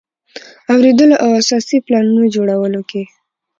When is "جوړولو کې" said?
2.35-3.03